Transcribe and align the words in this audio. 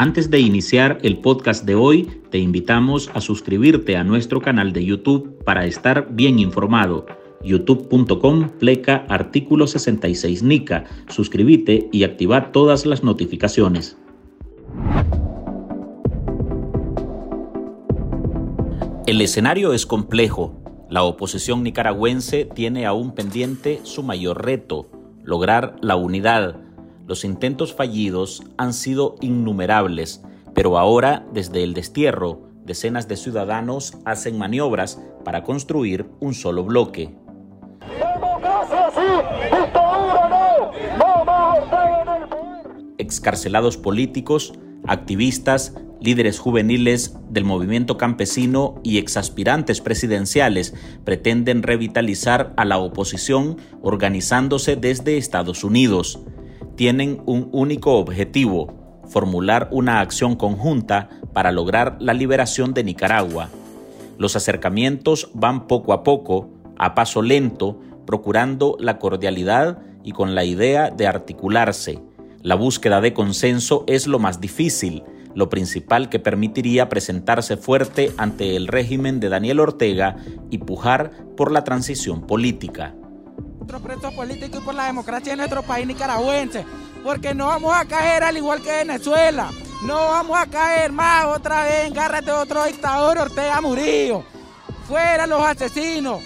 Antes 0.00 0.30
de 0.30 0.38
iniciar 0.38 1.00
el 1.02 1.18
podcast 1.18 1.64
de 1.64 1.74
hoy, 1.74 2.04
te 2.30 2.38
invitamos 2.38 3.10
a 3.14 3.20
suscribirte 3.20 3.96
a 3.96 4.04
nuestro 4.04 4.40
canal 4.40 4.72
de 4.72 4.84
YouTube 4.84 5.42
para 5.42 5.66
estar 5.66 6.06
bien 6.12 6.38
informado. 6.38 7.04
youtube.com 7.42 8.48
pleca 8.60 9.04
artículo 9.08 9.66
66 9.66 10.44
NICA. 10.44 10.84
Suscríbete 11.08 11.88
y 11.90 12.04
activa 12.04 12.52
todas 12.52 12.86
las 12.86 13.02
notificaciones. 13.02 13.98
El 19.08 19.20
escenario 19.20 19.72
es 19.72 19.84
complejo. 19.84 20.62
La 20.88 21.02
oposición 21.02 21.64
nicaragüense 21.64 22.44
tiene 22.44 22.86
aún 22.86 23.16
pendiente 23.16 23.80
su 23.82 24.04
mayor 24.04 24.44
reto, 24.44 24.92
lograr 25.24 25.74
la 25.80 25.96
unidad 25.96 26.67
los 27.08 27.24
intentos 27.24 27.74
fallidos 27.74 28.42
han 28.58 28.74
sido 28.74 29.16
innumerables, 29.22 30.22
pero 30.54 30.78
ahora, 30.78 31.26
desde 31.32 31.64
el 31.64 31.72
destierro, 31.72 32.50
decenas 32.66 33.08
de 33.08 33.16
ciudadanos 33.16 33.94
hacen 34.04 34.36
maniobras 34.36 35.00
para 35.24 35.42
construir 35.42 36.04
un 36.20 36.34
solo 36.34 36.64
bloque. 36.64 37.16
Excarcelados 42.98 43.78
políticos, 43.78 44.52
activistas, 44.86 45.74
líderes 46.02 46.38
juveniles 46.38 47.16
del 47.30 47.46
movimiento 47.46 47.96
campesino 47.96 48.82
y 48.84 48.98
exaspirantes 48.98 49.80
presidenciales 49.80 50.74
pretenden 51.04 51.62
revitalizar 51.62 52.52
a 52.58 52.66
la 52.66 52.76
oposición 52.76 53.56
organizándose 53.80 54.76
desde 54.76 55.16
Estados 55.16 55.64
Unidos 55.64 56.20
tienen 56.78 57.20
un 57.26 57.48
único 57.50 57.94
objetivo, 57.94 59.02
formular 59.08 59.68
una 59.72 59.98
acción 59.98 60.36
conjunta 60.36 61.08
para 61.32 61.50
lograr 61.50 61.96
la 61.98 62.14
liberación 62.14 62.72
de 62.72 62.84
Nicaragua. 62.84 63.48
Los 64.16 64.36
acercamientos 64.36 65.28
van 65.34 65.66
poco 65.66 65.92
a 65.92 66.04
poco, 66.04 66.50
a 66.76 66.94
paso 66.94 67.20
lento, 67.20 67.80
procurando 68.06 68.76
la 68.78 69.00
cordialidad 69.00 69.82
y 70.04 70.12
con 70.12 70.36
la 70.36 70.44
idea 70.44 70.90
de 70.90 71.08
articularse. 71.08 71.98
La 72.42 72.54
búsqueda 72.54 73.00
de 73.00 73.12
consenso 73.12 73.82
es 73.88 74.06
lo 74.06 74.20
más 74.20 74.40
difícil, 74.40 75.02
lo 75.34 75.50
principal 75.50 76.08
que 76.08 76.20
permitiría 76.20 76.88
presentarse 76.88 77.56
fuerte 77.56 78.12
ante 78.18 78.54
el 78.54 78.68
régimen 78.68 79.18
de 79.18 79.30
Daniel 79.30 79.58
Ortega 79.58 80.14
y 80.48 80.58
pujar 80.58 81.10
por 81.36 81.50
la 81.50 81.64
transición 81.64 82.24
política 82.24 82.94
nuestros 83.68 83.82
presos 83.82 84.14
políticos 84.14 84.60
y 84.62 84.64
por 84.64 84.74
la 84.74 84.86
democracia 84.86 85.32
de 85.32 85.36
nuestro 85.36 85.62
país 85.62 85.86
nicaragüense. 85.86 86.64
Porque 87.04 87.34
no 87.34 87.48
vamos 87.48 87.74
a 87.74 87.84
caer 87.84 88.24
al 88.24 88.36
igual 88.36 88.62
que 88.62 88.70
Venezuela. 88.70 89.50
No 89.86 89.94
vamos 89.94 90.38
a 90.38 90.46
caer 90.46 90.90
más 90.90 91.26
otra 91.26 91.64
vez 91.64 91.86
en 91.86 91.92
garras 91.92 92.24
de 92.24 92.32
otro 92.32 92.64
dictador 92.64 93.18
Ortega 93.18 93.60
Murillo. 93.60 94.24
Fuera 94.86 95.26
los 95.26 95.42
asesinos. 95.42 96.22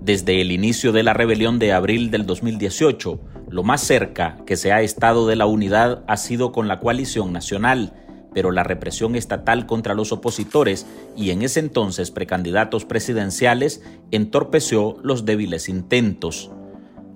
Desde 0.00 0.40
el 0.40 0.50
inicio 0.50 0.90
de 0.90 1.04
la 1.04 1.14
rebelión 1.14 1.60
de 1.60 1.72
abril 1.72 2.10
del 2.10 2.26
2018, 2.26 3.20
lo 3.50 3.62
más 3.62 3.80
cerca 3.80 4.38
que 4.44 4.56
se 4.56 4.72
ha 4.72 4.80
estado 4.80 5.28
de 5.28 5.36
la 5.36 5.46
unidad 5.46 6.02
ha 6.08 6.16
sido 6.16 6.50
con 6.50 6.66
la 6.66 6.80
coalición 6.80 7.32
nacional, 7.32 7.92
pero 8.34 8.50
la 8.50 8.62
represión 8.62 9.16
estatal 9.16 9.66
contra 9.66 9.94
los 9.94 10.12
opositores 10.12 10.86
y 11.16 11.30
en 11.30 11.42
ese 11.42 11.60
entonces 11.60 12.10
precandidatos 12.10 12.84
presidenciales 12.84 13.82
entorpeció 14.10 14.96
los 15.02 15.24
débiles 15.24 15.68
intentos. 15.68 16.50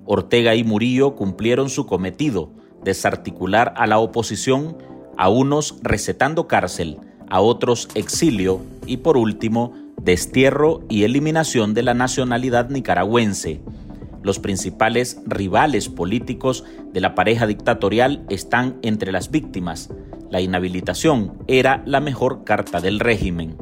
Ortega 0.05 0.55
y 0.55 0.63
Murillo 0.63 1.15
cumplieron 1.15 1.69
su 1.69 1.85
cometido, 1.85 2.51
desarticular 2.83 3.73
a 3.77 3.87
la 3.87 3.99
oposición, 3.99 4.77
a 5.17 5.29
unos 5.29 5.77
recetando 5.81 6.47
cárcel, 6.47 6.97
a 7.29 7.39
otros 7.41 7.87
exilio 7.95 8.61
y 8.85 8.97
por 8.97 9.17
último, 9.17 9.73
destierro 10.01 10.81
y 10.89 11.03
eliminación 11.03 11.73
de 11.73 11.83
la 11.83 11.93
nacionalidad 11.93 12.69
nicaragüense. 12.69 13.61
Los 14.21 14.39
principales 14.39 15.19
rivales 15.25 15.89
políticos 15.89 16.63
de 16.93 17.01
la 17.01 17.15
pareja 17.15 17.47
dictatorial 17.47 18.25
están 18.29 18.77
entre 18.81 19.11
las 19.11 19.31
víctimas. 19.31 19.89
La 20.33 20.41
inhabilitación 20.41 21.33
era 21.45 21.83
la 21.85 21.99
mejor 21.99 22.43
carta 22.43 22.81
del 22.81 22.99
régimen. 22.99 23.55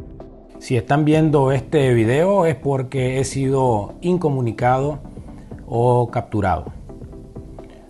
Si 0.59 0.77
están 0.77 1.03
viendo 1.03 1.51
este 1.51 1.93
video 1.93 2.45
es 2.45 2.55
porque 2.55 3.19
he 3.19 3.25
sido 3.25 3.95
incomunicado 3.99 5.01
o 5.67 6.09
capturado. 6.09 6.71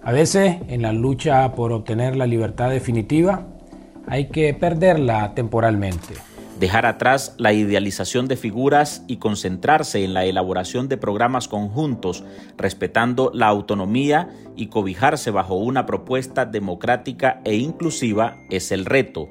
A 0.01 0.11
veces 0.11 0.57
en 0.67 0.81
la 0.81 0.93
lucha 0.93 1.53
por 1.53 1.71
obtener 1.73 2.15
la 2.15 2.25
libertad 2.25 2.71
definitiva 2.71 3.45
hay 4.07 4.29
que 4.29 4.51
perderla 4.55 5.35
temporalmente 5.35 6.15
dejar 6.61 6.85
atrás 6.85 7.33
la 7.39 7.53
idealización 7.53 8.27
de 8.27 8.37
figuras 8.37 9.03
y 9.07 9.17
concentrarse 9.17 10.03
en 10.03 10.13
la 10.13 10.25
elaboración 10.25 10.87
de 10.87 10.95
programas 10.95 11.47
conjuntos, 11.47 12.23
respetando 12.55 13.31
la 13.33 13.47
autonomía 13.47 14.29
y 14.55 14.67
cobijarse 14.67 15.31
bajo 15.31 15.55
una 15.55 15.87
propuesta 15.87 16.45
democrática 16.45 17.41
e 17.45 17.55
inclusiva 17.55 18.37
es 18.51 18.71
el 18.71 18.85
reto. 18.85 19.27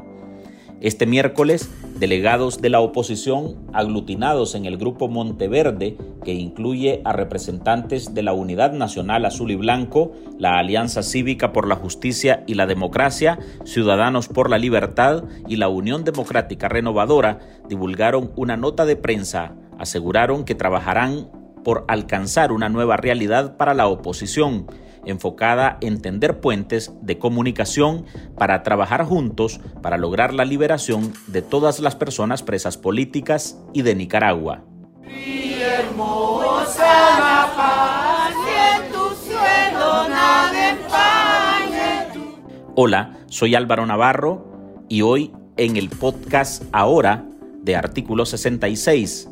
Este 0.80 1.06
miércoles, 1.06 1.70
delegados 1.96 2.60
de 2.60 2.70
la 2.70 2.80
oposición 2.80 3.56
aglutinados 3.72 4.54
en 4.54 4.64
el 4.64 4.76
Grupo 4.76 5.08
Monteverde, 5.08 5.96
que 6.24 6.32
incluye 6.32 7.02
a 7.04 7.12
representantes 7.12 8.14
de 8.14 8.22
la 8.22 8.32
Unidad 8.32 8.72
Nacional 8.72 9.24
Azul 9.24 9.50
y 9.50 9.56
Blanco, 9.56 10.12
la 10.38 10.58
Alianza 10.58 11.02
Cívica 11.02 11.52
por 11.52 11.68
la 11.68 11.76
Justicia 11.76 12.44
y 12.46 12.54
la 12.54 12.66
Democracia, 12.66 13.38
Ciudadanos 13.64 14.28
por 14.28 14.50
la 14.50 14.58
Libertad 14.58 15.24
y 15.48 15.56
la 15.56 15.68
Unión 15.68 16.04
Democrática 16.04 16.68
Renovadora, 16.68 17.38
divulgaron 17.68 18.32
una 18.36 18.56
nota 18.56 18.86
de 18.86 18.96
prensa, 18.96 19.54
aseguraron 19.78 20.44
que 20.44 20.54
trabajarán 20.54 21.28
por 21.64 21.84
alcanzar 21.88 22.52
una 22.52 22.68
nueva 22.68 22.96
realidad 22.96 23.56
para 23.56 23.74
la 23.74 23.86
oposición 23.86 24.66
enfocada 25.04 25.78
en 25.80 26.00
tender 26.00 26.40
puentes 26.40 26.92
de 27.02 27.18
comunicación 27.18 28.04
para 28.36 28.62
trabajar 28.62 29.04
juntos 29.04 29.60
para 29.82 29.96
lograr 29.96 30.34
la 30.34 30.44
liberación 30.44 31.12
de 31.26 31.42
todas 31.42 31.80
las 31.80 31.96
personas 31.96 32.42
presas 32.42 32.76
políticas 32.76 33.58
y 33.72 33.82
de 33.82 33.94
Nicaragua. 33.94 34.64
Hola, 42.74 43.18
soy 43.26 43.54
Álvaro 43.54 43.84
Navarro 43.84 44.84
y 44.88 45.02
hoy 45.02 45.32
en 45.56 45.76
el 45.76 45.90
podcast 45.90 46.62
Ahora 46.72 47.26
de 47.62 47.76
Artículo 47.76 48.24
66 48.24 49.28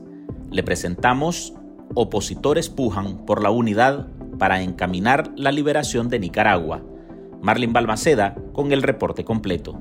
le 0.50 0.62
presentamos 0.62 1.54
Opositores 1.94 2.68
pujan 2.68 3.24
por 3.24 3.42
la 3.42 3.50
unidad 3.50 4.08
para 4.38 4.62
encaminar 4.62 5.32
la 5.36 5.52
liberación 5.52 6.08
de 6.08 6.18
Nicaragua. 6.18 6.82
Marlin 7.40 7.72
Balmaceda 7.72 8.34
con 8.52 8.72
el 8.72 8.82
reporte 8.82 9.24
completo. 9.24 9.78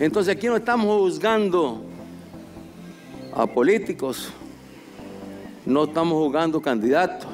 Entonces 0.00 0.36
aquí 0.36 0.48
no 0.48 0.56
estamos 0.56 0.86
juzgando 1.00 1.80
a 3.34 3.46
políticos, 3.46 4.32
no 5.64 5.84
estamos 5.84 6.14
juzgando 6.14 6.60
candidatos. 6.60 7.28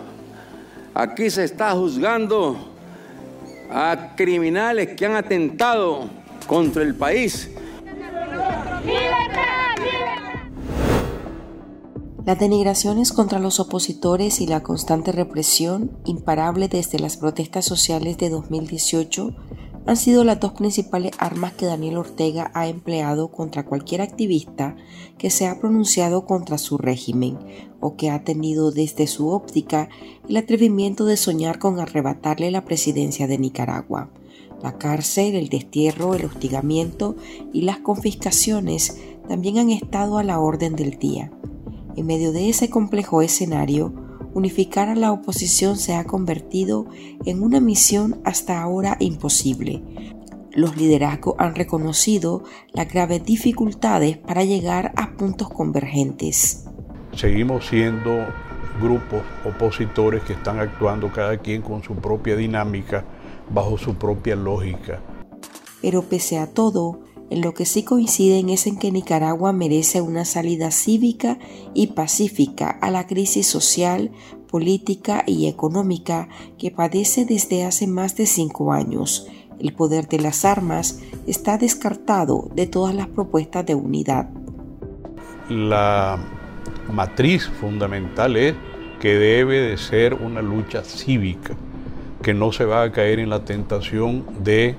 Aquí 0.95 1.31
se 1.31 1.45
está 1.45 1.73
juzgando 1.73 2.57
a 3.71 4.15
criminales 4.17 4.95
que 4.95 5.07
han 5.07 5.17
atentado 5.17 6.09
contra 6.47 6.83
el 6.83 6.95
país 6.95 7.51
Las 12.31 12.39
denigraciones 12.39 13.11
contra 13.11 13.41
los 13.41 13.59
opositores 13.59 14.41
y 14.41 14.47
la 14.47 14.63
constante 14.63 15.11
represión, 15.11 15.99
imparable 16.05 16.69
desde 16.69 17.01
las 17.01 17.17
protestas 17.17 17.65
sociales 17.65 18.19
de 18.19 18.31
2018, 18.31 19.35
han 19.85 19.97
sido 19.97 20.23
las 20.23 20.39
dos 20.39 20.53
principales 20.53 21.11
armas 21.19 21.55
que 21.55 21.67
Daniel 21.67 21.97
Ortega 21.97 22.53
ha 22.55 22.69
empleado 22.69 23.33
contra 23.33 23.65
cualquier 23.67 24.01
activista 24.01 24.77
que 25.19 25.29
se 25.29 25.49
ha 25.49 25.59
pronunciado 25.59 26.25
contra 26.25 26.57
su 26.57 26.79
régimen 26.79 27.37
o 27.81 27.97
que 27.97 28.11
ha 28.11 28.23
tenido 28.23 28.71
desde 28.71 29.09
su 29.09 29.31
óptica 29.31 29.89
el 30.29 30.37
atrevimiento 30.37 31.07
de 31.07 31.17
soñar 31.17 31.59
con 31.59 31.81
arrebatarle 31.81 32.53
la 32.53 32.65
presidencia 32.65 33.27
de 33.27 33.39
Nicaragua. 33.39 34.09
La 34.63 34.79
cárcel, 34.79 35.35
el 35.35 35.49
destierro, 35.49 36.15
el 36.15 36.27
hostigamiento 36.27 37.17
y 37.53 37.63
las 37.63 37.79
confiscaciones 37.79 38.99
también 39.27 39.59
han 39.59 39.71
estado 39.71 40.17
a 40.17 40.23
la 40.23 40.39
orden 40.39 40.77
del 40.77 40.97
día. 40.97 41.33
En 42.01 42.07
medio 42.07 42.33
de 42.33 42.49
ese 42.49 42.71
complejo 42.71 43.21
escenario, 43.21 43.93
unificar 44.33 44.89
a 44.89 44.95
la 44.95 45.13
oposición 45.13 45.77
se 45.77 45.95
ha 45.95 46.05
convertido 46.05 46.87
en 47.27 47.43
una 47.43 47.61
misión 47.61 48.23
hasta 48.25 48.63
ahora 48.63 48.97
imposible. 49.01 49.83
Los 50.51 50.79
liderazgos 50.79 51.35
han 51.37 51.55
reconocido 51.55 52.43
las 52.73 52.91
graves 52.91 53.23
dificultades 53.27 54.17
para 54.17 54.45
llegar 54.45 54.95
a 54.97 55.13
puntos 55.13 55.51
convergentes. 55.51 56.65
Seguimos 57.15 57.67
siendo 57.67 58.29
grupos 58.81 59.21
opositores 59.45 60.23
que 60.23 60.33
están 60.33 60.59
actuando 60.59 61.13
cada 61.13 61.37
quien 61.37 61.61
con 61.61 61.83
su 61.83 61.97
propia 61.97 62.35
dinámica, 62.35 63.05
bajo 63.53 63.77
su 63.77 63.97
propia 63.97 64.37
lógica. 64.37 65.03
Pero 65.83 66.01
pese 66.01 66.39
a 66.39 66.47
todo, 66.47 67.01
en 67.31 67.43
lo 67.43 67.55
que 67.55 67.65
sí 67.65 67.85
coinciden 67.85 68.49
es 68.51 68.67
en 68.67 68.77
que 68.77 68.91
Nicaragua 68.91 69.53
merece 69.53 70.01
una 70.01 70.25
salida 70.25 70.73
cívica 70.73 71.39
y 71.75 71.89
pacífica 71.89 72.69
a 72.69 72.91
la 72.91 73.07
crisis 73.07 73.47
social, 73.47 74.11
política 74.49 75.23
y 75.27 75.47
económica 75.47 76.29
que 76.59 76.73
padece 76.73 77.25
desde 77.25 77.65
hace 77.65 77.87
más 77.87 78.17
de 78.17 78.27
cinco 78.27 78.73
años. 78.73 79.29
El 79.61 79.73
poder 79.75 80.09
de 80.09 80.19
las 80.19 80.45
armas 80.45 81.01
está 81.27 81.57
descartado 81.57 82.51
de 82.55 82.67
todas 82.67 82.95
las 82.95 83.07
propuestas 83.07 83.65
de 83.65 83.77
unidad. 83.77 84.29
La 85.49 86.19
matriz 86.93 87.49
fundamental 87.61 88.37
es 88.37 88.55
que 89.01 89.15
debe 89.15 89.61
de 89.61 89.77
ser 89.77 90.15
una 90.15 90.43
lucha 90.43 90.83
cívica, 90.83 91.55
que 92.23 92.35
no 92.35 92.51
se 92.51 92.65
va 92.65 92.83
a 92.83 92.93
caer 92.93 93.21
en 93.21 93.31
la 93.31 93.45
tentación 93.45 94.25
de 94.43 94.75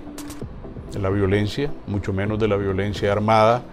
la 1.00 1.10
violencia, 1.10 1.74
mucho 1.88 2.14
menos 2.14 2.40
de 2.40 2.48
la 2.48 2.58
violencia 2.58 3.12
armada. 3.12 3.64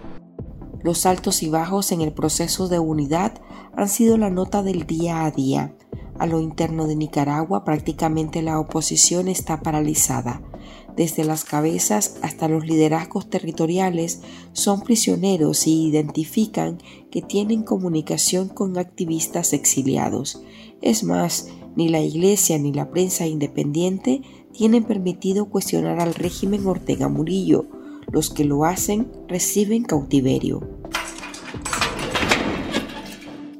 Los 0.83 1.05
altos 1.05 1.43
y 1.43 1.49
bajos 1.49 1.91
en 1.91 2.01
el 2.01 2.13
proceso 2.13 2.67
de 2.67 2.79
unidad 2.79 3.41
han 3.75 3.89
sido 3.89 4.17
la 4.17 4.29
nota 4.29 4.63
del 4.63 4.85
día 4.85 5.25
a 5.25 5.31
día. 5.31 5.75
A 6.17 6.25
lo 6.25 6.39
interno 6.39 6.87
de 6.87 6.95
Nicaragua 6.95 7.63
prácticamente 7.63 8.41
la 8.41 8.59
oposición 8.59 9.27
está 9.27 9.61
paralizada. 9.61 10.41
Desde 10.95 11.23
las 11.23 11.45
cabezas 11.45 12.17
hasta 12.21 12.49
los 12.49 12.65
liderazgos 12.65 13.29
territoriales 13.29 14.21
son 14.51 14.81
prisioneros 14.81 15.65
y 15.65 15.87
identifican 15.87 16.77
que 17.09 17.21
tienen 17.21 17.63
comunicación 17.63 18.49
con 18.49 18.77
activistas 18.77 19.53
exiliados. 19.53 20.43
Es 20.81 21.03
más, 21.03 21.47
ni 21.79 21.87
la 21.87 22.01
iglesia 22.01 22.57
ni 22.57 22.73
la 22.73 22.91
prensa 22.91 23.25
independiente 23.25 24.21
tienen 24.51 24.83
permitido 24.83 25.45
cuestionar 25.45 26.01
al 26.01 26.13
régimen 26.13 26.67
Ortega 26.67 27.07
Murillo. 27.07 27.67
Los 28.11 28.29
que 28.29 28.43
lo 28.43 28.65
hacen 28.65 29.09
reciben 29.29 29.83
cautiverio. 29.83 30.59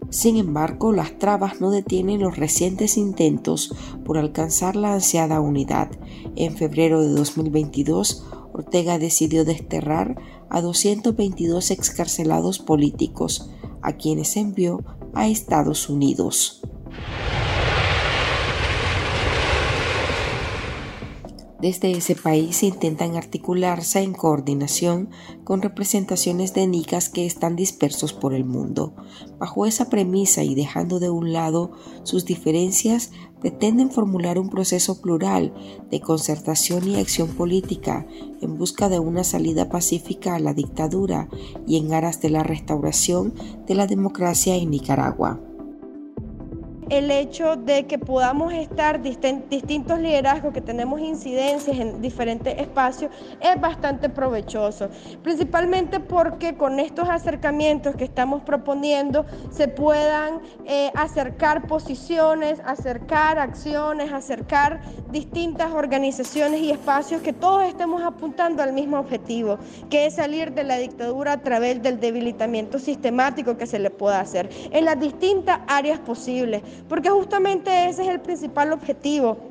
Sin 0.09 0.35
embargo, 0.35 0.91
las 0.91 1.17
trabas 1.17 1.61
no 1.61 1.71
detienen 1.71 2.19
los 2.19 2.35
recientes 2.35 2.97
intentos 2.97 3.73
por 4.03 4.17
alcanzar 4.17 4.75
la 4.75 4.95
ansiada 4.95 5.39
unidad. 5.39 5.89
En 6.35 6.57
febrero 6.57 7.01
de 7.01 7.11
2022, 7.11 8.25
Ortega 8.51 8.99
decidió 8.99 9.45
desterrar 9.45 10.21
a 10.49 10.59
222 10.59 11.71
excarcelados 11.71 12.59
políticos, 12.59 13.49
a 13.81 13.93
quienes 13.93 14.35
envió 14.35 14.83
a 15.13 15.29
Estados 15.29 15.87
Unidos. 15.87 16.61
Desde 21.61 21.91
ese 21.91 22.15
país 22.15 22.63
intentan 22.63 23.17
articularse 23.17 23.99
en 23.99 24.13
coordinación 24.13 25.09
con 25.43 25.61
representaciones 25.61 26.53
de 26.53 26.67
nicas 26.67 27.09
que 27.09 27.25
están 27.25 27.57
dispersos 27.57 28.13
por 28.13 28.33
el 28.33 28.45
mundo. 28.45 28.93
Bajo 29.39 29.65
esa 29.65 29.89
premisa 29.89 30.41
y 30.43 30.55
dejando 30.55 30.99
de 30.99 31.09
un 31.09 31.33
lado 31.33 31.71
sus 32.03 32.23
diferencias, 32.23 33.11
pretenden 33.41 33.91
formular 33.91 34.39
un 34.39 34.49
proceso 34.49 35.01
plural 35.01 35.53
de 35.91 35.99
concertación 35.99 36.87
y 36.87 36.95
acción 36.95 37.27
política 37.27 38.07
en 38.41 38.57
busca 38.57 38.87
de 38.87 38.99
una 38.99 39.25
salida 39.25 39.67
pacífica 39.67 40.35
a 40.35 40.39
la 40.39 40.53
dictadura 40.53 41.27
y 41.67 41.75
en 41.75 41.93
aras 41.93 42.21
de 42.21 42.29
la 42.29 42.43
restauración 42.43 43.33
de 43.67 43.75
la 43.75 43.85
democracia 43.85 44.55
en 44.55 44.69
Nicaragua 44.69 45.41
el 46.89 47.11
hecho 47.11 47.55
de 47.55 47.85
que 47.85 47.99
podamos 47.99 48.53
estar 48.53 49.01
distintos 49.01 49.99
liderazgos, 49.99 50.53
que 50.53 50.61
tenemos 50.61 50.99
incidencias 50.99 51.77
en 51.77 52.01
diferentes 52.01 52.59
espacios, 52.59 53.11
es 53.41 53.59
bastante 53.61 54.09
provechoso. 54.09 54.89
Principalmente 55.23 55.99
porque 55.99 56.55
con 56.55 56.79
estos 56.79 57.07
acercamientos 57.09 57.95
que 57.95 58.05
estamos 58.05 58.41
proponiendo 58.41 59.25
se 59.51 59.67
puedan 59.67 60.41
eh, 60.65 60.91
acercar 60.95 61.67
posiciones, 61.67 62.59
acercar 62.65 63.39
acciones, 63.39 64.11
acercar 64.11 64.81
distintas 65.11 65.71
organizaciones 65.71 66.61
y 66.61 66.71
espacios 66.71 67.21
que 67.21 67.33
todos 67.33 67.63
estemos 67.63 68.01
apuntando 68.03 68.63
al 68.63 68.73
mismo 68.73 68.99
objetivo, 68.99 69.57
que 69.89 70.07
es 70.07 70.15
salir 70.15 70.53
de 70.53 70.63
la 70.63 70.77
dictadura 70.77 71.33
a 71.33 71.41
través 71.41 71.81
del 71.81 71.99
debilitamiento 71.99 72.79
sistemático 72.79 73.57
que 73.57 73.67
se 73.67 73.79
le 73.79 73.89
pueda 73.89 74.19
hacer 74.19 74.49
en 74.71 74.85
las 74.85 74.99
distintas 74.99 75.59
áreas 75.67 75.99
posibles 75.99 76.61
porque 76.87 77.09
justamente 77.09 77.89
ese 77.89 78.03
es 78.03 78.09
el 78.09 78.21
principal 78.21 78.71
objetivo 78.73 79.48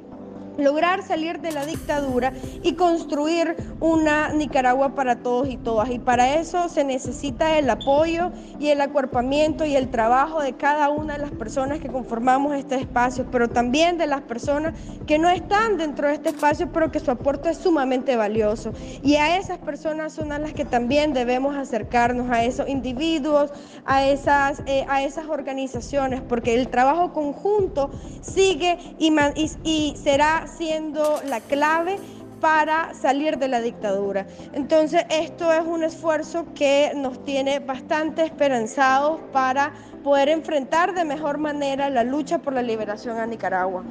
lograr 0.59 1.03
salir 1.03 1.41
de 1.41 1.53
la 1.53 1.65
dictadura 1.65 2.33
y 2.63 2.75
construir 2.75 3.57
una 3.81 4.33
Nicaragua 4.33 4.95
para 4.95 5.17
todos 5.17 5.49
y 5.49 5.57
todas. 5.57 5.91
Y 5.91 5.99
para 5.99 6.35
eso 6.35 6.69
se 6.69 6.85
necesita 6.85 7.59
el 7.59 7.71
apoyo 7.71 8.33
y 8.59 8.69
el 8.69 8.81
acuerpamiento 8.81 9.65
y 9.65 9.77
el 9.77 9.89
trabajo 9.89 10.43
de 10.43 10.55
cada 10.55 10.91
una 10.91 11.15
de 11.15 11.21
las 11.21 11.31
personas 11.31 11.79
que 11.79 11.89
conformamos 11.89 12.57
este 12.57 12.75
espacio, 12.75 13.27
pero 13.31 13.49
también 13.49 13.99
de 13.99 14.07
las 14.07 14.23
personas 14.23 14.75
que 15.07 15.19
no 15.19 15.29
están 15.29 15.79
dentro 15.79 16.09
de 16.09 16.15
este 16.15 16.31
espacio, 16.31 16.71
pero 16.73 16.91
que 16.91 17.01
su 17.01 17.11
aporte 17.11 17.51
es 17.51 17.59
sumamente 17.59 18.17
valioso. 18.17 18.73
Y 19.03 19.15
a 19.15 19.39
esas 19.39 19.59
personas 19.59 20.13
son 20.13 20.33
a 20.33 20.39
las 20.39 20.53
que 20.53 20.65
también 20.65 21.13
debemos 21.13 21.57
acercarnos, 21.57 22.31
a 22.31 22.45
esos 22.45 22.69
individuos, 22.69 23.53
a 23.85 24.05
esas, 24.05 24.63
eh, 24.67 24.85
a 24.89 25.05
esas 25.05 25.27
organizaciones, 25.27 26.21
porque 26.21 26.55
el 26.55 26.69
trabajo 26.69 27.13
conjunto 27.13 27.91
sigue 28.21 28.79
y, 28.99 29.13
y, 29.37 29.51
y 29.63 29.97
será 29.97 30.48
siendo 30.49 31.21
la 31.27 31.41
clave 31.41 31.99
para 32.41 32.95
salir 32.95 33.39
de 33.39 33.49
la 33.49 33.61
dictadura. 33.61 34.27
Entonces, 34.53 35.05
esto 35.11 35.53
es 35.53 35.63
un 35.67 35.85
esfuerzo 35.85 36.47
que 36.55 36.93
nos 36.95 37.25
tiene 37.25 37.59
bastante 37.59 38.25
esperanzados 38.25 39.21
para 39.33 39.73
poder 40.05 40.29
enfrentar 40.29 40.95
de 40.95 41.05
mejor 41.05 41.39
manera 41.39 41.91
la 41.91 42.05
lucha 42.05 42.39
por 42.39 42.53
la 42.53 42.63
liberación 42.63 43.19
a 43.19 43.27
Nicaragua. 43.27 43.85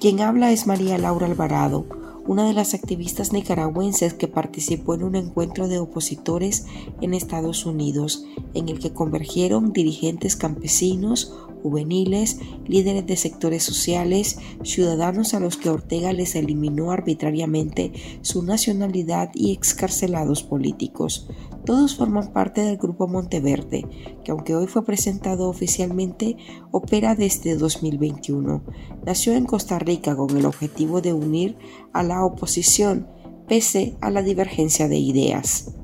Quien 0.00 0.20
habla 0.20 0.50
es 0.50 0.66
María 0.66 0.98
Laura 0.98 1.26
Alvarado, 1.26 1.86
una 2.26 2.46
de 2.46 2.52
las 2.52 2.74
activistas 2.74 3.32
nicaragüenses 3.32 4.14
que 4.14 4.28
participó 4.28 4.94
en 4.94 5.02
un 5.02 5.16
encuentro 5.16 5.68
de 5.68 5.78
opositores 5.78 6.66
en 7.00 7.14
Estados 7.14 7.66
Unidos, 7.66 8.24
en 8.54 8.68
el 8.68 8.78
que 8.78 8.92
convergieron 8.92 9.72
dirigentes 9.72 10.36
campesinos, 10.36 11.34
juveniles, 11.62 12.38
líderes 12.66 13.06
de 13.06 13.16
sectores 13.16 13.62
sociales, 13.62 14.38
ciudadanos 14.64 15.34
a 15.34 15.40
los 15.40 15.56
que 15.56 15.70
Ortega 15.70 16.12
les 16.12 16.34
eliminó 16.34 16.90
arbitrariamente 16.90 17.92
su 18.22 18.42
nacionalidad 18.42 19.30
y 19.34 19.52
excarcelados 19.52 20.42
políticos. 20.42 21.28
Todos 21.64 21.96
forman 21.96 22.32
parte 22.32 22.62
del 22.62 22.76
Grupo 22.76 23.06
Monteverde, 23.06 23.86
que 24.24 24.32
aunque 24.32 24.54
hoy 24.54 24.66
fue 24.66 24.84
presentado 24.84 25.48
oficialmente, 25.48 26.36
opera 26.70 27.14
desde 27.14 27.56
2021. 27.56 28.62
Nació 29.06 29.34
en 29.34 29.46
Costa 29.46 29.78
Rica 29.78 30.16
con 30.16 30.36
el 30.36 30.46
objetivo 30.46 31.00
de 31.00 31.12
unir 31.12 31.56
a 31.92 32.02
la 32.02 32.24
oposición 32.24 33.06
pese 33.48 33.96
a 34.00 34.10
la 34.10 34.22
divergencia 34.22 34.88
de 34.88 34.96
ideas. 34.96 35.74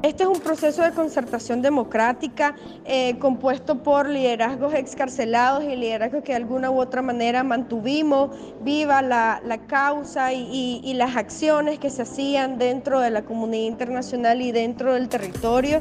Este 0.00 0.22
es 0.22 0.28
un 0.28 0.38
proceso 0.38 0.82
de 0.82 0.92
concertación 0.92 1.60
democrática 1.60 2.54
eh, 2.84 3.18
compuesto 3.18 3.82
por 3.82 4.08
liderazgos 4.08 4.72
excarcelados 4.74 5.64
y 5.64 5.74
liderazgos 5.74 6.22
que 6.22 6.30
de 6.30 6.36
alguna 6.36 6.70
u 6.70 6.78
otra 6.78 7.02
manera 7.02 7.42
mantuvimos 7.42 8.30
viva 8.62 9.02
la, 9.02 9.40
causa 9.66 10.32
y, 10.32 10.94
las 10.94 11.16
acciones 11.16 11.80
que 11.80 11.90
se 11.90 12.02
hacían 12.02 12.58
dentro 12.58 13.00
de 13.00 13.10
la 13.10 13.22
comunidad 13.24 13.66
internacional 13.66 14.40
y 14.40 14.52
dentro 14.52 14.94
del 14.94 15.08
territorio. 15.08 15.80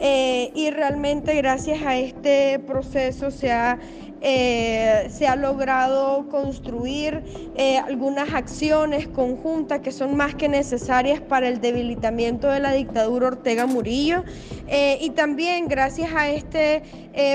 Eh, 0.00 0.50
y 0.54 0.70
realmente 0.70 1.34
gracias 1.34 1.82
a 1.84 1.98
este 1.98 2.60
proceso 2.60 3.30
se 3.30 3.52
ha 3.52 3.78
eh, 4.20 5.08
se 5.10 5.28
ha 5.28 5.36
logrado 5.36 6.28
construir 6.28 7.22
eh, 7.56 7.78
algunas 7.78 8.34
acciones 8.34 9.06
conjuntas 9.06 9.80
que 9.80 9.92
son 9.92 10.16
más 10.16 10.34
que 10.34 10.48
necesarias 10.48 11.20
para 11.20 11.48
el 11.48 11.60
debilitamiento 11.60 12.48
de 12.48 12.58
la 12.58 12.72
dictadura 12.72 13.28
Ortega 13.28 13.66
Murillo. 13.66 14.24
Eh, 14.66 14.98
y 15.00 15.10
también 15.10 15.68
gracias 15.68 16.12
a 16.14 16.28
este 16.30 16.82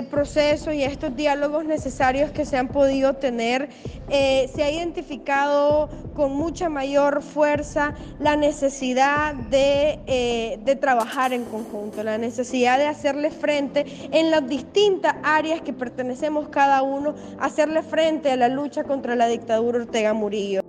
proceso 0.09 0.71
y 0.71 0.81
a 0.83 0.87
estos 0.87 1.13
diálogos 1.13 1.65
necesarios 1.65 2.31
que 2.31 2.45
se 2.45 2.55
han 2.55 2.69
podido 2.69 3.15
tener, 3.15 3.67
se 4.07 4.63
ha 4.63 4.71
identificado 4.71 5.89
con 6.15 6.31
mucha 6.31 6.69
mayor 6.69 7.21
fuerza 7.21 7.93
la 8.17 8.37
necesidad 8.37 9.33
de, 9.33 10.59
de 10.63 10.75
trabajar 10.77 11.33
en 11.33 11.43
conjunto, 11.43 12.01
la 12.01 12.17
necesidad 12.17 12.77
de 12.77 12.87
hacerle 12.87 13.29
frente 13.29 13.85
en 14.13 14.31
las 14.31 14.47
distintas 14.47 15.15
áreas 15.21 15.59
que 15.59 15.73
pertenecemos 15.73 16.47
cada 16.47 16.72
uno 16.81 17.15
hacerle 17.39 17.83
frente 17.83 18.31
a 18.31 18.35
la 18.35 18.47
lucha 18.47 18.83
contra 18.83 19.15
la 19.15 19.27
dictadura 19.27 19.79
Ortega 19.79 20.13
Murillo. 20.13 20.61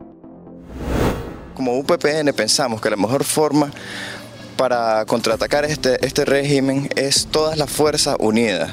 Como 1.55 1.79
UPPN 1.79 2.33
pensamos 2.37 2.81
que 2.81 2.91
la 2.91 2.97
mejor 2.97 3.25
forma 3.25 3.71
para 4.57 5.05
contraatacar 5.07 5.65
este, 5.65 6.05
este 6.05 6.25
régimen 6.25 6.89
es 6.97 7.27
todas 7.27 7.57
las 7.57 7.71
fuerzas 7.71 8.17
unidas 8.19 8.73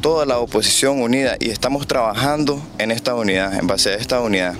toda 0.00 0.24
la 0.24 0.38
oposición 0.38 1.00
unida 1.00 1.36
y 1.40 1.50
estamos 1.50 1.86
trabajando 1.88 2.62
en 2.78 2.92
esta 2.92 3.16
unidad, 3.16 3.54
en 3.58 3.66
base 3.66 3.90
a 3.90 3.94
esta 3.94 4.20
unidad. 4.20 4.54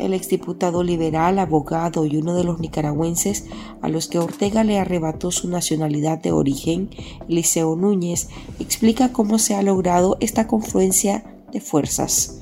El 0.00 0.14
exdiputado 0.14 0.82
liberal, 0.82 1.38
abogado 1.38 2.06
y 2.06 2.16
uno 2.16 2.34
de 2.34 2.42
los 2.42 2.58
nicaragüenses 2.58 3.46
a 3.82 3.88
los 3.88 4.08
que 4.08 4.18
Ortega 4.18 4.64
le 4.64 4.78
arrebató 4.78 5.30
su 5.30 5.48
nacionalidad 5.48 6.18
de 6.18 6.32
origen, 6.32 6.88
Eliseo 7.28 7.76
Núñez, 7.76 8.28
explica 8.58 9.12
cómo 9.12 9.38
se 9.38 9.54
ha 9.54 9.62
logrado 9.62 10.16
esta 10.20 10.46
confluencia 10.46 11.22
de 11.52 11.60
fuerzas. 11.60 12.40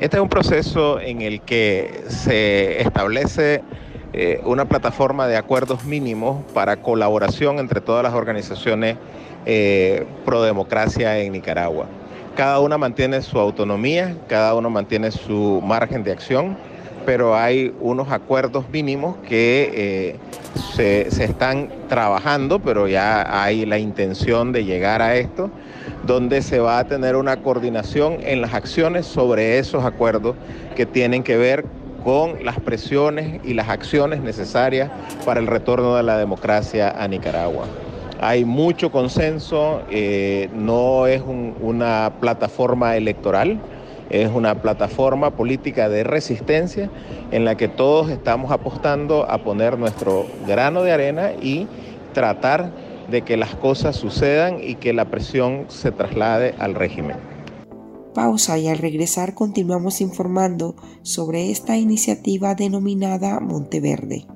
Este 0.00 0.16
es 0.16 0.22
un 0.22 0.28
proceso 0.28 1.00
en 1.00 1.22
el 1.22 1.42
que 1.42 2.02
se 2.08 2.82
establece 2.82 3.62
eh, 4.12 4.40
una 4.44 4.64
plataforma 4.64 5.28
de 5.28 5.36
acuerdos 5.36 5.84
mínimos 5.84 6.42
para 6.54 6.82
colaboración 6.82 7.60
entre 7.60 7.80
todas 7.80 8.02
las 8.02 8.14
organizaciones 8.14 8.96
eh, 9.46 10.06
pro 10.24 10.42
democracia 10.42 11.18
en 11.20 11.32
Nicaragua. 11.32 11.86
Cada 12.38 12.60
una 12.60 12.78
mantiene 12.78 13.20
su 13.20 13.36
autonomía, 13.36 14.14
cada 14.28 14.54
uno 14.54 14.70
mantiene 14.70 15.10
su 15.10 15.60
margen 15.60 16.04
de 16.04 16.12
acción, 16.12 16.56
pero 17.04 17.34
hay 17.34 17.74
unos 17.80 18.12
acuerdos 18.12 18.70
mínimos 18.70 19.16
que 19.28 19.72
eh, 19.74 20.16
se, 20.76 21.10
se 21.10 21.24
están 21.24 21.68
trabajando, 21.88 22.60
pero 22.60 22.86
ya 22.86 23.42
hay 23.42 23.66
la 23.66 23.80
intención 23.80 24.52
de 24.52 24.64
llegar 24.64 25.02
a 25.02 25.16
esto, 25.16 25.50
donde 26.06 26.40
se 26.40 26.60
va 26.60 26.78
a 26.78 26.86
tener 26.86 27.16
una 27.16 27.38
coordinación 27.38 28.18
en 28.20 28.40
las 28.40 28.54
acciones 28.54 29.04
sobre 29.04 29.58
esos 29.58 29.84
acuerdos 29.84 30.36
que 30.76 30.86
tienen 30.86 31.24
que 31.24 31.36
ver 31.36 31.64
con 32.04 32.44
las 32.44 32.60
presiones 32.60 33.40
y 33.44 33.54
las 33.54 33.68
acciones 33.68 34.20
necesarias 34.20 34.92
para 35.24 35.40
el 35.40 35.48
retorno 35.48 35.96
de 35.96 36.04
la 36.04 36.16
democracia 36.16 36.94
a 37.02 37.08
Nicaragua. 37.08 37.66
Hay 38.20 38.44
mucho 38.44 38.90
consenso, 38.90 39.82
eh, 39.90 40.48
no 40.54 41.06
es 41.06 41.22
una 41.22 42.14
plataforma 42.20 42.96
electoral, 42.96 43.60
es 44.10 44.30
una 44.30 44.60
plataforma 44.60 45.30
política 45.30 45.88
de 45.88 46.02
resistencia 46.02 46.90
en 47.30 47.44
la 47.44 47.56
que 47.56 47.68
todos 47.68 48.10
estamos 48.10 48.50
apostando 48.50 49.30
a 49.30 49.38
poner 49.38 49.78
nuestro 49.78 50.26
grano 50.46 50.82
de 50.82 50.92
arena 50.92 51.32
y 51.40 51.66
tratar 52.12 52.72
de 53.10 53.22
que 53.22 53.36
las 53.36 53.54
cosas 53.54 53.96
sucedan 53.96 54.58
y 54.62 54.74
que 54.74 54.92
la 54.92 55.06
presión 55.06 55.66
se 55.68 55.92
traslade 55.92 56.54
al 56.58 56.74
régimen 56.74 57.16
pausa 58.18 58.58
y 58.58 58.66
al 58.66 58.78
regresar 58.78 59.34
continuamos 59.34 60.00
informando 60.00 60.74
sobre 61.02 61.52
esta 61.52 61.76
iniciativa 61.76 62.56
denominada 62.56 63.38
Monteverde. 63.38 64.26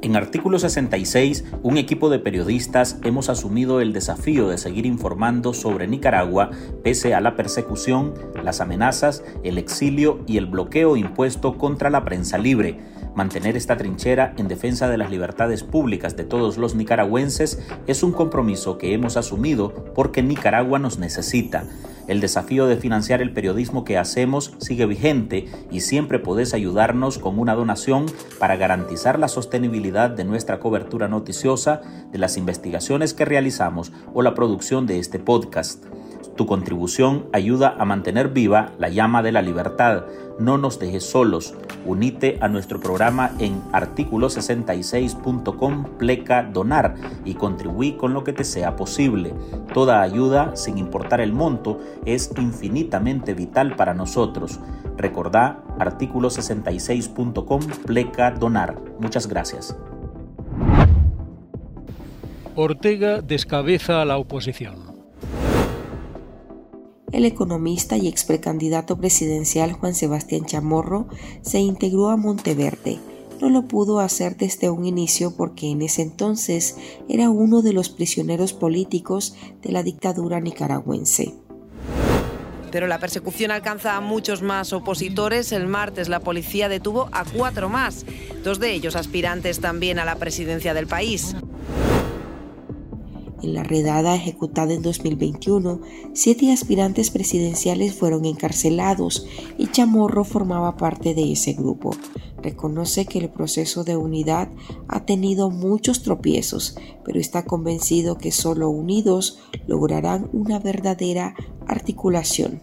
En 0.00 0.14
artículo 0.14 0.60
66, 0.60 1.44
un 1.64 1.76
equipo 1.76 2.08
de 2.08 2.20
periodistas 2.20 2.98
hemos 3.02 3.28
asumido 3.28 3.80
el 3.80 3.92
desafío 3.92 4.48
de 4.48 4.56
seguir 4.56 4.86
informando 4.86 5.52
sobre 5.54 5.88
Nicaragua 5.88 6.50
pese 6.84 7.14
a 7.14 7.20
la 7.20 7.34
persecución, 7.34 8.14
las 8.44 8.60
amenazas, 8.60 9.24
el 9.42 9.58
exilio 9.58 10.20
y 10.26 10.36
el 10.36 10.46
bloqueo 10.46 10.96
impuesto 10.96 11.58
contra 11.58 11.90
la 11.90 12.04
prensa 12.04 12.38
libre 12.38 12.78
Mantener 13.18 13.56
esta 13.56 13.76
trinchera 13.76 14.32
en 14.36 14.46
defensa 14.46 14.88
de 14.88 14.96
las 14.96 15.10
libertades 15.10 15.64
públicas 15.64 16.16
de 16.16 16.22
todos 16.22 16.56
los 16.56 16.76
nicaragüenses 16.76 17.58
es 17.88 18.04
un 18.04 18.12
compromiso 18.12 18.78
que 18.78 18.94
hemos 18.94 19.16
asumido 19.16 19.74
porque 19.92 20.22
Nicaragua 20.22 20.78
nos 20.78 21.00
necesita. 21.00 21.64
El 22.08 22.20
desafío 22.20 22.66
de 22.66 22.78
financiar 22.78 23.20
el 23.20 23.32
periodismo 23.32 23.84
que 23.84 23.98
hacemos 23.98 24.54
sigue 24.58 24.86
vigente 24.86 25.44
y 25.70 25.80
siempre 25.80 26.18
podés 26.18 26.54
ayudarnos 26.54 27.18
con 27.18 27.38
una 27.38 27.54
donación 27.54 28.06
para 28.38 28.56
garantizar 28.56 29.18
la 29.18 29.28
sostenibilidad 29.28 30.08
de 30.08 30.24
nuestra 30.24 30.58
cobertura 30.58 31.06
noticiosa, 31.06 31.82
de 32.10 32.18
las 32.18 32.38
investigaciones 32.38 33.12
que 33.12 33.26
realizamos 33.26 33.92
o 34.14 34.22
la 34.22 34.34
producción 34.34 34.86
de 34.86 34.98
este 34.98 35.18
podcast. 35.18 35.84
Tu 36.34 36.46
contribución 36.46 37.26
ayuda 37.32 37.74
a 37.78 37.84
mantener 37.84 38.28
viva 38.28 38.72
la 38.78 38.88
llama 38.88 39.22
de 39.22 39.32
la 39.32 39.42
libertad. 39.42 40.04
No 40.38 40.56
nos 40.56 40.78
dejes 40.78 41.04
solos. 41.04 41.54
Unite 41.84 42.38
a 42.40 42.48
nuestro 42.48 42.78
programa 42.78 43.32
en 43.38 43.60
artículo66.com 43.72 45.84
pleca 45.98 46.44
donar 46.44 46.94
y 47.24 47.34
contribuí 47.34 47.92
con 47.92 48.14
lo 48.14 48.22
que 48.22 48.32
te 48.32 48.44
sea 48.44 48.76
posible. 48.76 49.34
Toda 49.74 50.00
ayuda, 50.00 50.54
sin 50.54 50.78
importar 50.78 51.20
el 51.20 51.32
monto, 51.32 51.80
es 52.04 52.30
infinitamente 52.36 53.34
vital 53.34 53.74
para 53.74 53.94
nosotros. 53.94 54.60
Recordá 54.96 55.64
artículo66.com 55.78 57.60
pleca 57.86 58.30
donar. 58.30 58.80
Muchas 59.00 59.26
gracias. 59.26 59.76
Ortega 62.54 63.22
descabeza 63.22 64.02
a 64.02 64.04
la 64.04 64.18
oposición 64.18 64.97
el 67.12 67.24
economista 67.24 67.96
y 67.96 68.08
ex 68.08 68.24
precandidato 68.24 68.98
presidencial 68.98 69.72
Juan 69.72 69.94
Sebastián 69.94 70.44
Chamorro 70.44 71.08
se 71.42 71.60
integró 71.60 72.10
a 72.10 72.16
Monteverde. 72.16 72.98
No 73.40 73.50
lo 73.50 73.68
pudo 73.68 74.00
hacer 74.00 74.36
desde 74.36 74.68
un 74.68 74.84
inicio 74.84 75.36
porque 75.36 75.70
en 75.70 75.82
ese 75.82 76.02
entonces 76.02 76.76
era 77.08 77.30
uno 77.30 77.62
de 77.62 77.72
los 77.72 77.88
prisioneros 77.88 78.52
políticos 78.52 79.36
de 79.62 79.72
la 79.72 79.82
dictadura 79.82 80.40
nicaragüense. 80.40 81.34
Pero 82.70 82.86
la 82.86 82.98
persecución 82.98 83.50
alcanza 83.50 83.96
a 83.96 84.00
muchos 84.00 84.42
más 84.42 84.72
opositores. 84.72 85.52
El 85.52 85.66
martes 85.66 86.08
la 86.08 86.20
policía 86.20 86.68
detuvo 86.68 87.08
a 87.12 87.24
cuatro 87.24 87.68
más, 87.68 88.04
dos 88.44 88.58
de 88.58 88.72
ellos 88.72 88.96
aspirantes 88.96 89.60
también 89.60 89.98
a 89.98 90.04
la 90.04 90.16
presidencia 90.16 90.74
del 90.74 90.86
país. 90.86 91.34
En 93.42 93.54
la 93.54 93.62
redada 93.62 94.16
ejecutada 94.16 94.74
en 94.74 94.82
2021, 94.82 95.80
siete 96.12 96.52
aspirantes 96.52 97.10
presidenciales 97.10 97.94
fueron 97.94 98.24
encarcelados 98.24 99.26
y 99.56 99.68
Chamorro 99.68 100.24
formaba 100.24 100.76
parte 100.76 101.14
de 101.14 101.32
ese 101.32 101.52
grupo. 101.52 101.92
Reconoce 102.42 103.06
que 103.06 103.18
el 103.18 103.30
proceso 103.30 103.84
de 103.84 103.96
unidad 103.96 104.48
ha 104.88 105.04
tenido 105.04 105.50
muchos 105.50 106.02
tropiezos, 106.02 106.76
pero 107.04 107.20
está 107.20 107.44
convencido 107.44 108.18
que 108.18 108.32
solo 108.32 108.70
unidos 108.70 109.38
lograrán 109.66 110.28
una 110.32 110.58
verdadera 110.58 111.34
articulación. 111.66 112.62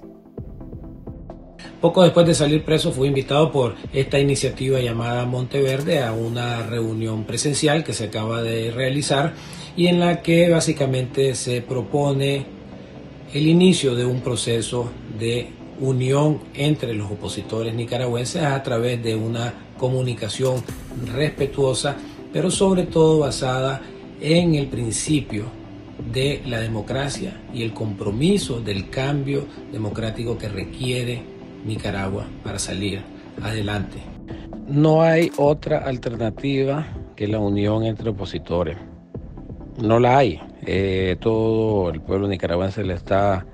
Poco 1.82 2.04
después 2.04 2.26
de 2.26 2.34
salir 2.34 2.66
preso 2.66 2.92
fui 2.92 3.10
invitado 3.10 3.52
por 3.52 3.76
esta 3.94 4.20
iniciativa 4.20 4.80
llamada 4.80 5.26
Monteverde 5.26 6.02
a 6.02 6.14
una 6.14 6.64
reunión 6.64 7.26
presencial 7.26 7.84
que 7.84 7.94
se 7.94 8.06
acaba 8.06 8.42
de 8.42 8.72
realizar 8.72 9.34
y 9.78 9.88
en 9.88 10.00
la 10.00 10.22
que 10.22 10.50
básicamente 10.50 11.36
se 11.36 11.62
propone 11.62 12.46
el 13.34 13.48
inicio 13.48 13.96
de 13.96 14.06
un 14.06 14.22
proceso 14.22 14.90
de 15.20 15.50
unión 15.82 16.40
entre 16.54 16.94
los 16.94 17.12
opositores 17.12 17.74
nicaragüenses 17.74 18.44
a 18.44 18.64
través 18.64 19.04
de 19.04 19.16
una 19.16 19.54
comunicación 19.78 20.64
respetuosa, 21.14 21.98
pero 22.32 22.50
sobre 22.50 22.84
todo 22.84 23.20
basada 23.20 23.82
en 24.22 24.56
el 24.56 24.68
principio 24.68 25.46
de 26.14 26.42
la 26.46 26.60
democracia 26.60 27.42
y 27.54 27.64
el 27.64 27.74
compromiso 27.74 28.62
del 28.62 28.90
cambio 28.90 29.46
democrático 29.72 30.38
que 30.38 30.48
requiere 30.48 31.22
Nicaragua 31.66 32.26
para 32.44 32.60
salir 32.60 33.02
adelante. 33.42 33.98
No 34.68 35.02
hay 35.02 35.32
otra 35.38 35.80
alternativa 35.80 36.88
que 37.16 37.28
la 37.28 37.40
unión 37.40 37.84
entre 37.84 38.10
opositores 38.10 38.78
no 39.78 40.00
la 40.00 40.18
hay. 40.18 40.40
Eh, 40.66 41.18
todo 41.20 41.90
el 41.90 42.02
pueblo 42.02 42.28
nicaragüense 42.28 42.84
le 42.84 42.94
está 42.94 43.46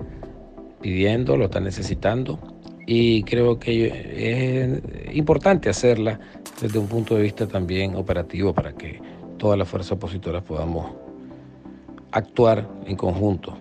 pidiendo, 0.80 1.36
lo 1.36 1.44
está 1.44 1.60
necesitando 1.60 2.38
y 2.86 3.22
creo 3.22 3.58
que 3.58 3.86
es 5.08 5.16
importante 5.16 5.68
hacerla 5.68 6.18
desde 6.60 6.78
un 6.78 6.88
punto 6.88 7.14
de 7.14 7.22
vista 7.22 7.46
también 7.46 7.94
operativo 7.94 8.52
para 8.52 8.72
que 8.72 9.00
todas 9.38 9.58
las 9.58 9.68
fuerzas 9.68 9.92
opositoras 9.92 10.42
podamos 10.42 10.92
actuar 12.10 12.68
en 12.86 12.96
conjunto. 12.96 13.56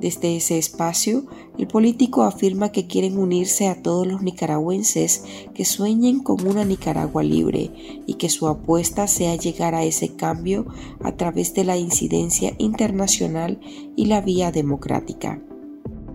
Desde 0.00 0.36
ese 0.36 0.58
espacio, 0.58 1.24
el 1.58 1.66
político 1.66 2.22
afirma 2.22 2.70
que 2.70 2.86
quieren 2.86 3.18
unirse 3.18 3.66
a 3.66 3.82
todos 3.82 4.06
los 4.06 4.22
nicaragüenses 4.22 5.24
que 5.54 5.64
sueñen 5.64 6.22
con 6.22 6.46
una 6.46 6.64
Nicaragua 6.64 7.24
libre 7.24 7.70
y 8.06 8.14
que 8.14 8.28
su 8.28 8.46
apuesta 8.46 9.08
sea 9.08 9.34
llegar 9.34 9.74
a 9.74 9.82
ese 9.82 10.14
cambio 10.14 10.66
a 11.02 11.16
través 11.16 11.52
de 11.54 11.64
la 11.64 11.76
incidencia 11.76 12.52
internacional 12.58 13.58
y 13.96 14.06
la 14.06 14.20
vía 14.20 14.52
democrática. 14.52 15.42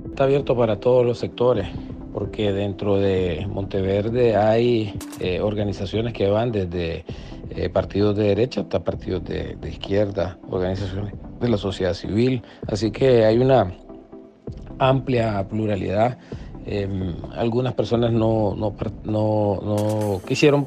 Está 0.07 0.23
abierto 0.23 0.55
para 0.55 0.79
todos 0.79 1.05
los 1.05 1.17
sectores 1.17 1.67
porque 2.13 2.53
dentro 2.53 2.97
de 2.97 3.45
Monteverde 3.49 4.37
hay 4.37 4.93
eh, 5.19 5.41
organizaciones 5.41 6.13
que 6.13 6.29
van 6.29 6.51
desde 6.51 7.03
eh, 7.49 7.69
partidos 7.69 8.15
de 8.15 8.25
derecha 8.25 8.61
hasta 8.61 8.83
partidos 8.83 9.25
de 9.25 9.57
izquierda, 9.67 10.37
organizaciones 10.49 11.15
de 11.43 11.49
la 11.49 11.57
sociedad 11.57 11.93
civil. 11.93 12.41
Así 12.67 12.91
que 12.91 13.25
hay 13.25 13.37
una 13.37 13.71
amplia 14.79 15.45
pluralidad. 15.47 16.17
Em, 16.65 17.13
algunas 17.35 17.73
personas 17.73 18.11
no, 18.11 18.55
no, 18.55 18.73
no, 19.05 20.21
quisieron, 20.25 20.65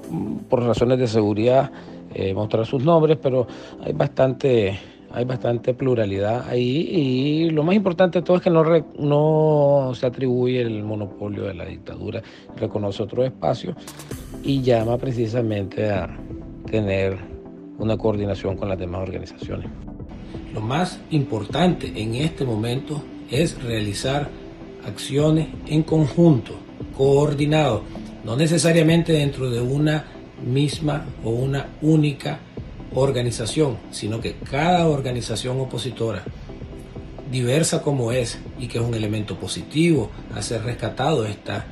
por 0.49 0.62
razones 0.62 0.99
de 0.99 1.06
seguridad, 1.06 1.71
eh, 2.14 2.35
mostrar 2.35 2.66
sus 2.66 2.85
nombres, 2.85 3.18
pero 3.21 3.47
hay 3.83 3.92
bastante 3.92 4.78
hay 5.12 5.25
bastante 5.25 5.73
pluralidad 5.73 6.47
ahí 6.47 6.88
y 6.90 7.50
lo 7.50 7.62
más 7.62 7.75
importante 7.75 8.18
de 8.18 8.23
todo 8.23 8.37
es 8.37 8.42
que 8.42 8.50
no, 8.50 8.62
no 8.99 9.95
se 9.95 10.04
atribuye 10.04 10.61
el 10.61 10.83
monopolio 10.83 11.45
de 11.45 11.54
la 11.54 11.64
dictadura, 11.64 12.21
reconoce 12.56 13.02
otro 13.02 13.25
espacio 13.25 13.75
y 14.42 14.61
llama 14.61 14.99
precisamente 14.99 15.90
a 15.90 16.14
tener 16.71 17.16
una 17.78 17.97
coordinación 17.97 18.56
con 18.56 18.68
las 18.68 18.78
demás 18.78 19.02
organizaciones. 19.02 19.71
Lo 20.57 20.63
más 20.63 21.01
importante 21.11 21.93
en 21.97 22.15
este 22.15 22.47
momento 22.47 23.05
es 23.31 23.63
realizar 23.63 24.31
acciones 24.87 25.49
en 25.67 25.83
conjunto, 25.83 26.55
coordinado, 26.97 27.83
no 28.25 28.37
necesariamente 28.37 29.13
dentro 29.13 29.51
de 29.51 29.61
una 29.61 30.07
misma 30.43 31.05
o 31.23 31.29
una 31.29 31.67
única 31.83 32.39
organización, 32.95 33.77
sino 33.91 34.19
que 34.19 34.37
cada 34.51 34.89
organización 34.89 35.61
opositora, 35.61 36.25
diversa 37.31 37.83
como 37.83 38.11
es 38.11 38.39
y 38.59 38.67
que 38.67 38.79
es 38.79 38.85
un 38.85 38.95
elemento 38.95 39.39
positivo 39.39 40.11
a 40.35 40.41
ser 40.41 40.63
rescatado 40.63 41.27
esta 41.27 41.67